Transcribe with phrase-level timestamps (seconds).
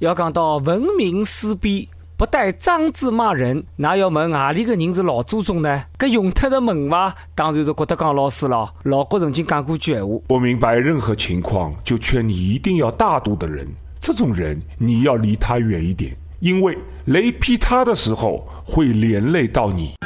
[0.00, 1.86] 要讲到文明思辨，
[2.16, 5.84] 不带脏字骂人，那要问何里个人是老祖宗呢？
[5.98, 8.72] 搿用脱的问法，当然是郭德纲老师了。
[8.84, 13.68] 老郭曾经讲过句闲话：不明白任何情况就劝你一定要大度的人，
[14.00, 19.96] 这种人你要离他远一点，因为雷劈他的时候会连累到你。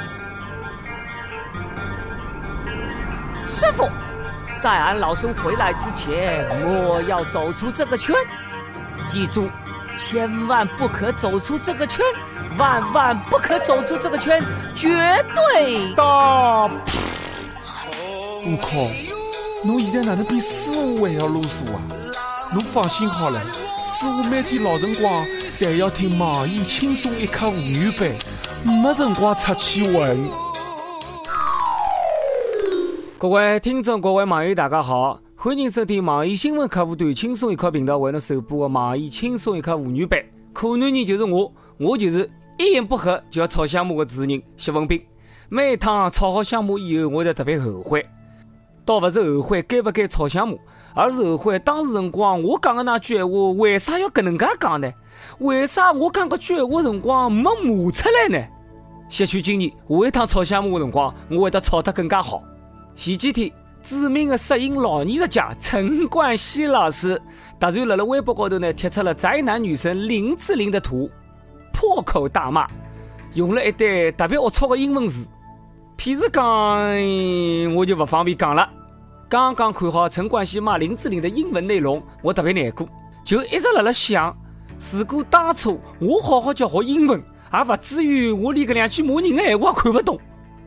[3.45, 3.89] 师傅，
[4.61, 8.13] 在俺老孙回来之前，莫要走出这个圈，
[9.07, 9.49] 记住。
[9.97, 12.05] 千万不可走出这个圈，
[12.59, 14.43] 万万不可走出这个圈，
[14.75, 14.89] 绝
[15.35, 16.67] 对大！
[18.47, 18.91] 悟空，
[19.65, 21.81] 侬现在哪能比师傅还要啰嗦啊？
[22.53, 23.41] 侬放心好了，
[23.83, 28.11] 师傅每天老辰光侪要听网易轻松一刻妇女版，
[28.65, 30.17] 没辰光出去玩。
[33.19, 35.19] 各位听众，各位网友，大家好。
[35.45, 40.19] 欢迎收听网易新闻客户端轻松一刻频道为侬首播的网易轻松一刻妇女版。
[40.55, 42.27] 可男人就是我，我就是
[42.59, 45.05] 一言不合就要炒香木的主持人谢文斌。
[45.51, 48.07] 每趟吵好香木以后，我才特别后悔，
[48.87, 50.59] 倒不是后悔该不该炒香木，
[50.95, 54.91] 而是后悔当时辰光我讲的那句闲话为啥要搿能介讲呢？
[55.41, 58.47] 为啥我讲搿句闲话辰光没骂出来呢？
[59.11, 62.43] 吸取经验，下一趟炒香木的辰光，我会得吵得更加好。
[62.97, 63.53] 前几天。
[63.85, 67.21] 著名的摄影老艺术家陈冠希老师
[67.61, 71.11] 突然辣辣微博高头呢贴出了宅男女神林志玲的图，
[71.71, 72.67] 破口大骂，
[73.35, 75.29] 用了一堆特别龌龊的英文字。
[75.99, 78.67] 譬如讲，我就不方便讲了。
[79.29, 82.89] 刚刚看好陈冠希骂林志玲的英文内容，我特别难过，
[83.23, 84.35] 就一直辣辣想，
[84.93, 90.19] 如果当初我好好教学英文，也不至于我连搿两句骂人的闲话也看不懂，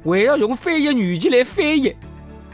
[0.06, 1.96] 还要用翻译软件来翻译。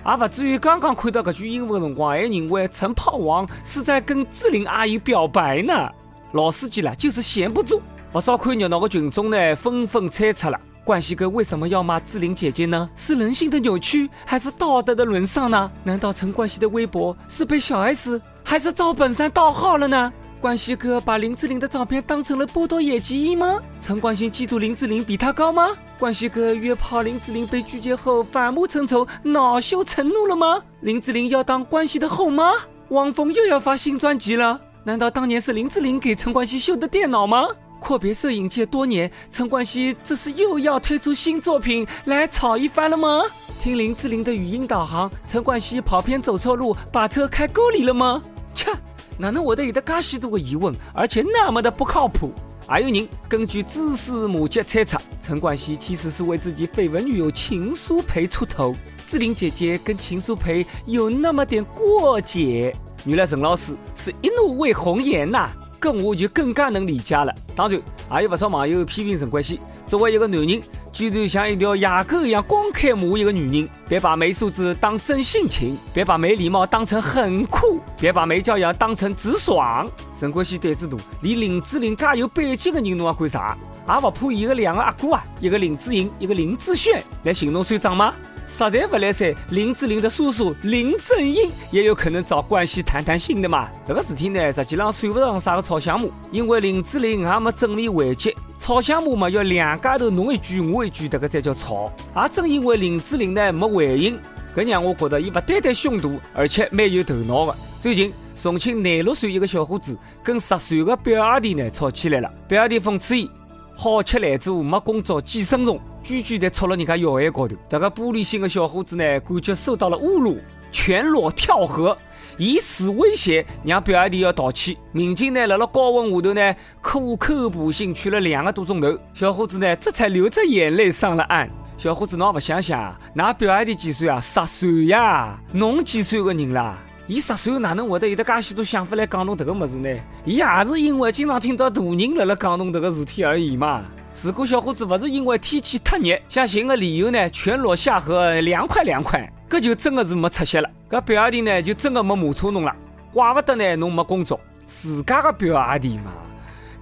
[0.06, 5.90] 也不至于刚刚看到这句英文辰光，还认为陈炮王是在跟志玲阿姨表白呢。
[6.34, 7.82] 老司机了，就是闲不住。
[8.12, 12.90] 不少看热闹的群众呢，纷纷猜测了：冠希哥为什么要骂志玲姐姐呢？
[12.96, 15.72] 是人性的扭曲，还是道德的沦丧呢？
[15.84, 20.12] 难道陈冠希的微博是被小 S 还是赵本山盗号了呢？
[20.44, 23.62] 冠希哥把林志玲的照片当成了波多野结衣吗？
[23.80, 25.70] 陈冠希嫉妒林志玲比他高吗？
[25.98, 30.62] 冠希哥约炮林志玲被拒绝后反目成仇，恼羞成怒了吗？
[30.82, 32.52] 林志玲要当冠希的后妈？
[32.90, 34.60] 汪峰又要发新专辑了？
[34.84, 37.48] 难道当年是林志玲给陈冠希修的电脑吗？
[37.80, 43.24] 阔别摄影界多年，陈冠希这是又要推出新作品来炒一番了吗？
[43.62, 48.22] 听林志玲的语音导航，陈冠希跑偏走错路，把车开沟里了吗？
[48.54, 48.70] 切！
[49.18, 52.34] 哪能会得有得介许多个疑问，而且那么的不靠谱？
[52.68, 58.76] 还有人根据蛛丝马迹猜测，陈冠希其实是为自己绯闻女友秦舒培出头。
[59.06, 62.76] 志玲姐姐跟秦舒培有那么点过节，
[63.06, 65.50] 原来陈老师是一怒为红颜呐，
[65.80, 67.34] 跟我就更加能理解了。
[67.56, 70.62] 当然，还有不少网友批评陈冠希，作为一个男人。
[70.94, 79.90] 居然像一条野狗一样光开骂一个女人，别把没素质当真性情，别把没礼貌当成很酷，别把没教养当成直爽。
[80.20, 83.58] 陈冠希胆子大，连林志玲介有背景的人侬也管啥？
[83.88, 88.14] 也不怕伊个两个阿哥啊，一个林志颖，一个林志炫来寻侬算账吗？
[88.48, 93.68] 实在不来塞，林志玲的叔叔林正英也有可能找关系谈谈心的嘛。
[93.88, 98.36] 这个事体呢，实际上算不上啥个吵项目，因为林志玲还没正面回击。
[98.64, 101.92] 吵项目嘛，要两家头侬一句我一句，这个才叫吵。
[102.16, 104.18] 也正因为林志玲呢没回应，
[104.56, 107.54] 搿让我觉得伊不单单凶毒，而且蛮有头脑的。
[107.82, 113.30] 最近，重庆廿六岁一个小伙子跟十岁的表阿弟呢吵起来了，表阿弟讽刺伊
[113.76, 117.58] 好吃懒做，没工作，寄生虫，句句在戳了人家要害高头。
[117.68, 120.38] 这个玻璃心的小伙子呢，感觉受到了侮辱，
[120.74, 121.98] 全裸跳河。
[122.36, 124.76] 以死威胁，让表阿弟要道歉。
[124.92, 128.98] 民警呢，辣辣高温下头呢，苦口婆心劝了两个多钟头。
[129.14, 131.48] 小伙子呢，这才流着眼泪上了岸。
[131.78, 134.20] 小伙子，侬也不想想，那表阿弟几岁啊？
[134.20, 135.40] 十岁呀！
[135.52, 136.76] 侬几岁个人啦？
[137.06, 139.90] 伊十岁哪能会得有得介许多想法来讲侬这个么子呢？
[140.26, 143.84] 伊也是因为经常听到大人辣辣讲侬这个事体而已嘛。
[144.24, 149.32] 如果小伙子不是因为天气太热，想寻个理由呢，全裸下河凉快凉快。
[149.54, 152.76] 搿就真的是没出息了，搿表阿弟呢就真的没马车侬了，
[153.14, 156.12] 怪不得呢侬没工作，自家个表阿弟嘛，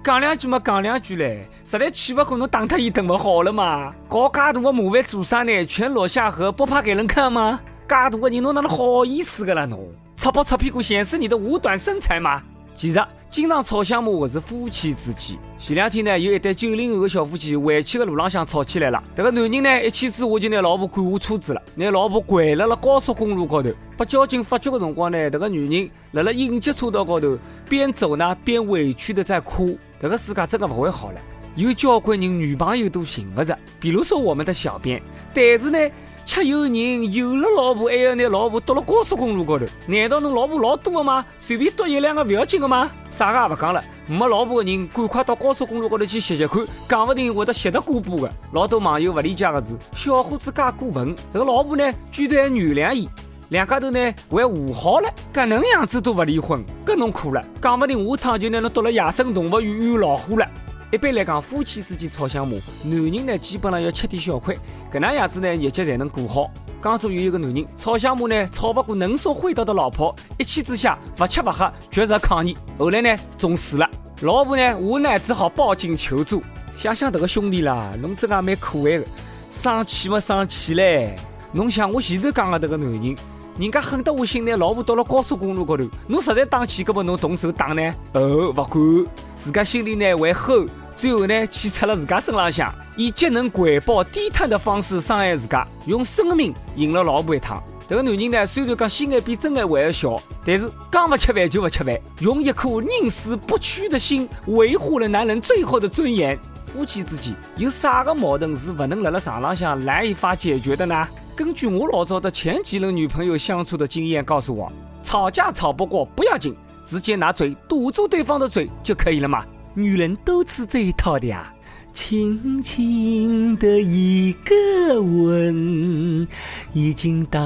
[0.02, 5.66] 讲两句嘛讲两句嘞，实在气勿过侬打他一顿勿好了嘛，搞介大个麻烦做啥呢？
[5.66, 7.60] 全裸下河不怕给人看吗？
[7.86, 9.78] 介大个人侬哪能好意思个啦侬？
[10.16, 12.42] 擦破擦屁股显示你的五短身材吗？
[12.74, 15.38] 其实，经常吵相骂的是夫妻之间。
[15.58, 19.02] 前两天呢，有一对九零后的小夫妻回去的路浪向吵起来了。
[19.14, 23.70] 这个男人呢，一气之下就拿老婆赶下车子了，拿老婆跪辣了高速公路高头。
[23.96, 27.38] 被交警发觉的辰光呢，这个女人辣了应急车道高头
[27.68, 29.78] 边走呢边委屈的在哭。
[30.00, 31.20] 这个世界真的不会好了。
[31.54, 35.00] 有交关人女朋友都寻不着，比如说我们的小编，
[35.32, 35.78] 但是呢。
[36.24, 39.66] 却有人有了老婆，还要拿老婆丢了高速公路高头。
[39.86, 41.24] 难道侬老婆老多的吗？
[41.38, 42.90] 随便丢一两个不要紧的吗？
[43.10, 48.30] 啥个也不讲了，没老婆的人赶快到高速公路高头去歇歇看，讲不定会得歇得过补的。
[48.52, 53.08] 老多网友不理解的是，小伙子介过分，这个老婆呢居然还原谅伊，
[53.50, 60.46] 两家头呢还和好了，搿能样子都不离婚，搿侬苦了，讲不定下趟就拿侬堵了野生动物园养老虎了。
[60.92, 62.54] 一般来讲，夫妻之间吵相骂，
[62.84, 64.58] 男人呢基本上要吃点小亏，
[64.92, 66.50] 搿能样子呢日脚才能过好。
[66.82, 73.88] 江苏有一个男人吵相骂呢，吵不过能说会道的老婆，一气之下不吃不喝，绝食抗议，后来呢中死了。
[74.20, 76.42] 老婆呢无奈只好报警求助。
[76.76, 79.04] 想想这个兄弟啦，侬真个蛮可爱的，
[79.50, 81.16] 生气嘛生气嘞。
[81.52, 83.16] 侬想我前头讲的这个男人，
[83.58, 87.94] 人家狠得下心拿老婆到了高速公路高头，侬实在打气，搿么侬动手打呢？
[88.12, 90.66] 哦，不管，自家心里呢会吼。
[91.02, 97.60] 最后呢，气出了自家身浪向，以节能环保、低碳的方式伤害自家，用生命赢了老婆一趟。
[97.88, 100.16] 这个男人呢，虽然讲心眼比真爱还要小，
[100.46, 106.38] 但是刚不吃饭就不吃饭，用一颗宁死不屈的心维护了男人最后的尊严。
[106.66, 111.08] 夫妻之间有啥个矛盾是不能在了床浪向来一发解决的呢？
[111.34, 114.70] 根据我老早的前几任女朋友相处的经验告诉我，
[115.02, 119.44] 吵架吵不过不要紧，直接拿嘴堵住对方的嘴就可以了嘛。
[119.74, 121.52] 女人都吃这一套的呀，
[121.94, 126.28] 轻轻的一个吻，
[126.72, 127.40] 已经打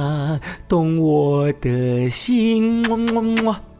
[0.66, 2.84] 动我的心。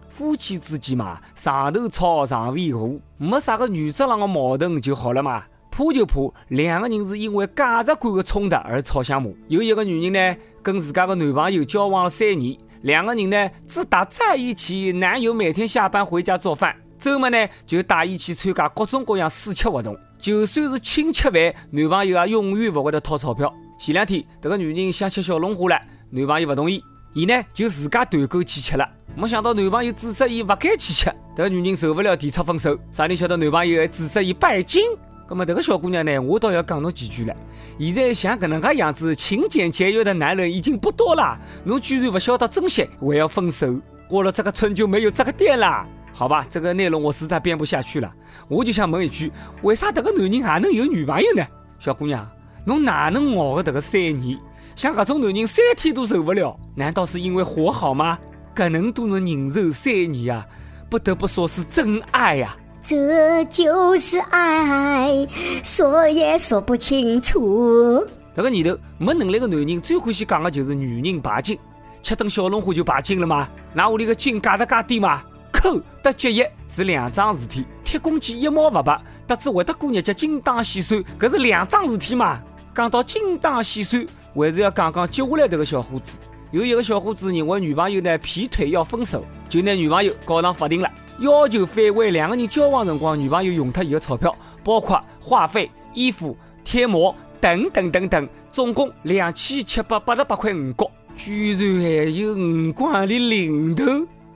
[0.08, 5.42] 夫妻之间嘛，上头吵上尾和，没啥个原则上的矛盾就好了嘛。
[5.70, 9.28] 怕就怕两个人是因为价值观的冲突而吵相骂。
[9.48, 16.74] 有一个女人呢，跟自家的男朋友交往了三年，两个人呢自打在一起，男友每天下班回家做饭。
[16.98, 19.96] 周末呢，就带伊去参加各种各样试吃活动。
[20.18, 23.52] 就算是请吃饭，男朋友也永远不会得掏钞票。
[23.78, 26.82] 前两天，这个女人想吃小龙虾了，男朋友不同意，
[27.14, 28.88] 伊呢就自家团购去吃了。
[29.14, 32.78] 没想到男朋友指责伊不该去吃，这个女人受不了，提出分手。
[32.90, 34.82] 啥人晓得男朋友还指责伊拜金？
[35.28, 37.34] 那么这个小姑娘呢，我倒要讲侬几句了。
[37.78, 43.78] 现在像搿能介样子勤俭节约的男人已经不多了，侬居然不晓得珍惜，还要分手？
[44.08, 45.84] 过了这个村就没有这个店了。
[46.18, 48.10] 好吧，这个内容我实在编不下去了，
[48.48, 49.30] 我就想问一句：
[49.60, 51.44] 为啥这个男人还能有女朋友呢？
[51.78, 52.26] 小姑娘，
[52.64, 54.38] 侬哪能熬个这个三年？
[54.74, 58.18] 像搿种男人三天都受不了，难道是因为活好吗？
[58.54, 60.46] 搿能都能忍受三年啊，
[60.88, 62.56] 不得不说是真爱呀！
[62.80, 65.28] 这就是爱，
[65.62, 68.02] 说也说不清楚。
[68.34, 71.58] 这个年头没能力的男人最欢喜讲的就是女人拜金，
[72.02, 73.46] 吃顿小龙虾就拜金了吗？
[73.74, 75.22] 拿屋里个金价值介低吗？
[75.66, 82.40] 偷得节约是两桩事体，贴公鸡一毛不拔，得知会得过日节，精打细算，搿是两桩事体嘛？
[82.72, 86.20] 讲到精打细算，还是要讲讲接下来迭个小伙子。
[86.52, 94.32] 有一个小伙子认为女朋友呢劈腿要分手，就拿女朋友告上法庭了，要求返还两个人交往辰光女朋友用脱伊的钞票，
[94.62, 103.84] 包括话费、衣服、贴膜等等等等，总共两千七百八十八块五角，居然还有五光的零头。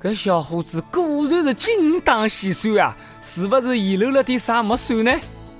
[0.02, 5.12] 搿小伙子果然是精打细算啊，是不是遗漏了点啥没算呢？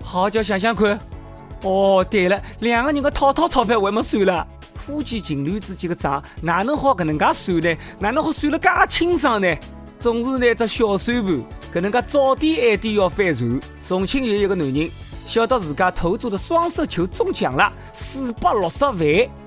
[0.03, 0.99] 好叫想想看。
[1.63, 4.47] 哦，对了，两个人的套套钞票还没算了。
[4.75, 7.77] 夫妻情侣之间的账哪能好搿能介算呢？
[7.99, 9.55] 哪能好算了介清爽呢？
[9.99, 13.61] 总是拿只小算盘，搿能介早点晚点要翻船。
[13.87, 14.89] 重庆有一个男人，
[15.27, 18.97] 晓得自家投注的双色球中奖了，四百六十万，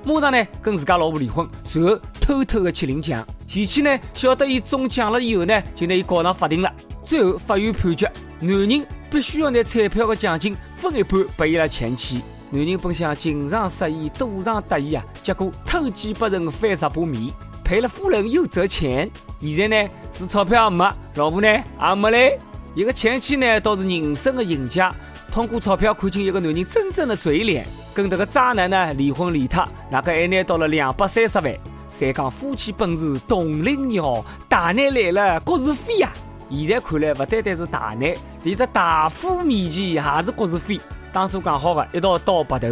[0.04, 3.26] 马上呢跟自家老婆离婚，随后偷偷的去领奖。
[3.46, 6.74] 前妻呢晓得伊中奖了以后呢，就拿伊告上法庭了。
[7.04, 12.22] 最后法院判决，男人必须要拿彩票的奖金分一半拨伊拉前妻。
[12.50, 19.10] 男人本想情场失意，赌场得意啊，结果偷鸡不成反蚀把米，赔了夫人又折钱。
[19.42, 22.40] 现在呢是钞票没，老婆呢也没嘞。
[22.74, 24.96] 一个前妻呢倒是人生的赢家，
[25.32, 31.54] 通过钞票看清一个男人真正的嘴脸，跟这个渣男呢离婚离脱，那个还拿到了两百三十万。
[31.96, 36.10] 再讲夫妻本是同林鸟，大难来了各自飞呀！
[36.50, 40.80] 现在看来，不单单是大难，连在大夫面前也是各自飞。
[41.14, 42.68] 当初讲好的一道到白头，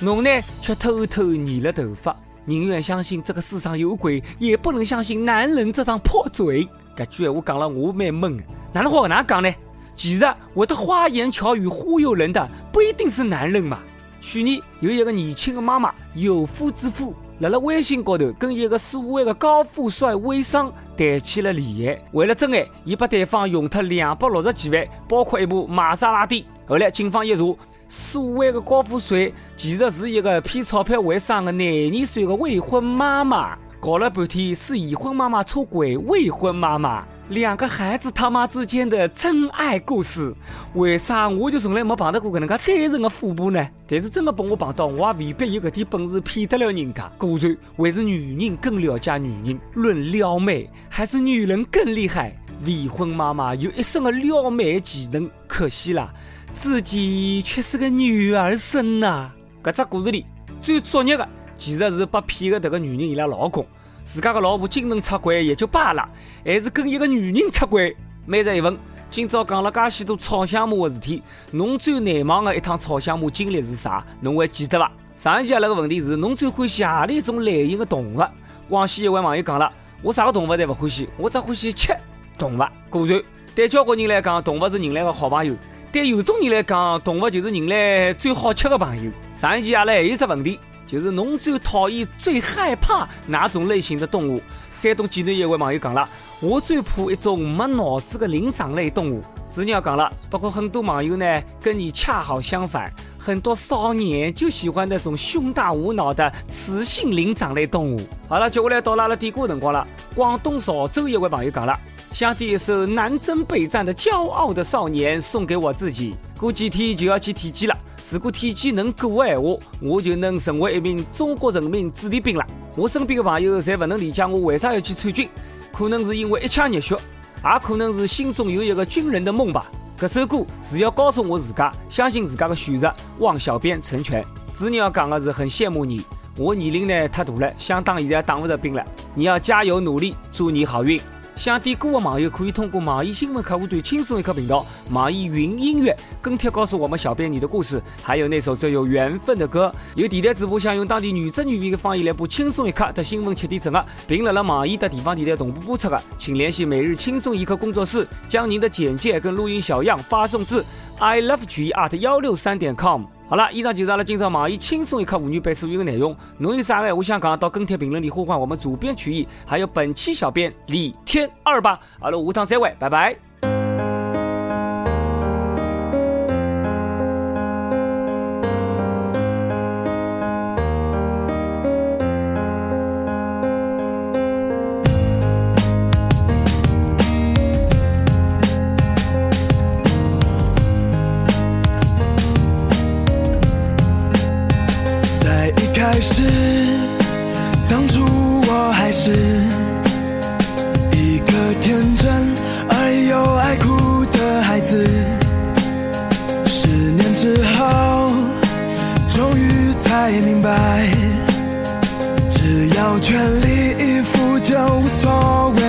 [0.00, 0.30] 侬呢
[0.60, 2.14] 却偷偷染了头发。
[2.44, 6.68] 宁愿相信这个世上有鬼，也不能相信男人这张破嘴。
[6.96, 8.36] 搿句闲话讲了，我蛮闷。
[8.72, 9.52] 哪能好搿能讲呢？
[9.96, 13.78] 其实会得花言巧语忽悠人的不一定是男人嘛。
[14.20, 22.02] 去年有一个年轻的妈妈有夫之妇，辣辣微信高头跟一个所谓的高富帅微商谈起了恋爱。
[22.12, 26.46] 为了真爱，伊把对方用脱两百六十几万，包括一部玛莎拉蒂。
[26.66, 27.42] 后来警方一查，
[27.88, 33.54] 所谓的高富帅其实是一个骗钞票为生的廿二岁的未婚妈妈。
[33.78, 37.06] 搞了半天是已婚妈妈出轨未婚妈妈。
[37.28, 40.32] 两个孩子他妈之间的真爱故事，
[40.74, 43.68] 为啥我就从来没碰到过搿能介单纯的富婆呢？
[43.88, 47.10] 但是真的把我碰到，我也未必有搿点本事骗得了人家。
[47.18, 52.32] 果然还是女人更了解女人，论撩妹还是女人更厉害。
[52.64, 56.14] 未婚妈妈有一身的撩妹技能，可惜啦，
[56.52, 59.32] 自己却是个女儿身呐。
[59.64, 60.24] 搿只故事里
[60.62, 61.28] 最作孽的，
[61.58, 63.66] 其实是被骗的迭个女人伊拉老公。
[64.06, 66.08] 自家个老婆精神出轨也就罢了，
[66.44, 67.94] 还是跟一个女人出轨。
[68.24, 68.78] 每日一问，
[69.10, 74.06] 今朝讲了介许多吵相骂的事体，侬最难忘的一趟吵相骂经历是啥？
[74.20, 74.92] 侬还记得伐？
[75.16, 78.22] 上一期阿拉个问题是：侬最欢喜何里一种类型的动物？
[78.68, 79.68] 广西一位网友讲了：
[80.02, 81.92] 我啥个动物侪勿欢喜，我只欢喜吃
[82.38, 82.62] 动物。
[82.88, 83.20] 果然，
[83.56, 85.52] 对交关人来讲，动物是人类的好朋友；
[85.90, 89.10] 对有种人来讲，动物就是人类最好吃的朋友。
[89.34, 90.60] 上一期阿拉还有只问题。
[90.86, 94.40] 就是侬最讨厌、最害怕哪种类型的动物？
[94.72, 96.06] 山东济南一位网友讲了，
[96.40, 99.22] 我最怕一种没脑子的灵长类动物。
[99.46, 108.00] 子鸟讲了，不过很多网友呢跟你恰好相反，很多少年就喜欢那种胸大无脑的雌性灵长类动物。
[108.28, 109.86] 好了，接下来到了阿拉点歌辰光了。
[110.14, 111.78] 广东潮州一位网友讲了，
[112.12, 116.14] 想点一首南征北战的骄傲的少年送给我自己。
[116.38, 117.76] 过几天就要去体检了。
[118.10, 122.46] 如果体检能过的话，我就能成为一名中国人民子弟兵了。
[122.74, 125.28] 我身边的朋友侪不能理解我为啥要去参军，
[125.72, 129.66] 可能是因为一腔热血，也可能是心中有一个军人的梦吧。
[129.98, 134.24] 这首歌是要告诉我自家，相信自家的选择，望小编成全。
[134.54, 136.00] 子女要讲的是很羡慕你，
[136.38, 138.82] 我年龄呢太大了，想当现在当不着兵了。
[139.14, 141.00] 你要加油努力，祝你好运。
[141.36, 149.72] 想点歌的网友可以通过网易新闻客户端轻松一刻频道、网易云音乐跟帖告诉我们小编你的故事，还有那首最有缘分的歌。
[149.94, 160.64] 有电台主播想用当地原汁原味的方言来播轻松一刻的新闻七点整的，并辣辣网易的地方电台同步播出的，请联系每日轻松一刻工作室，将您的简介跟录音小样发送至
[160.98, 163.04] i love g at 幺六三点 com。
[163.28, 166.16] 好了，以上就是阿拉今朝网易轻松一刻妇女版所有的内容。
[166.38, 171.80] 侬有啥个话想讲，到跟帖评论里呼唤我们主编曲艺，还有本期小编李天二吧。
[172.00, 173.25] 阿拉下趟再会，拜拜。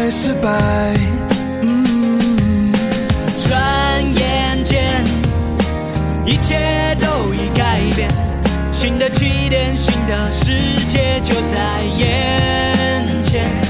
[0.09, 0.49] 失败。
[3.45, 5.03] 转眼间，
[6.25, 8.09] 一切都已改变。
[8.71, 13.66] 新的起点，新的世界就在眼前。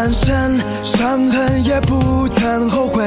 [0.00, 3.04] 满身伤痕，也不曾后悔。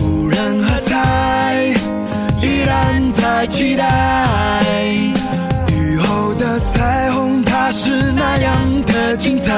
[0.00, 1.74] 无人喝彩，
[2.40, 4.84] 依然在期待。
[5.66, 7.72] 雨后的彩虹，它。
[7.72, 9.52] 是那样的精彩。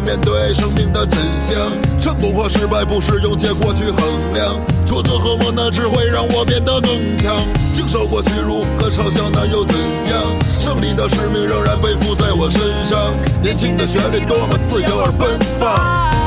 [0.00, 1.56] 面对生命的真相。
[2.00, 7.34] 成功和失败不是用结果去衡量，挫折和磨难只会让我变得更强。
[7.74, 10.22] 经受过屈辱和嘲笑，那又怎样？
[10.48, 12.98] 胜利的使命仍然背负在我身上。
[13.42, 15.74] 年轻的旋律多么自由而奔放，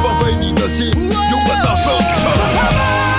[0.04, 3.17] 放飞你的心，勇敢大声唱。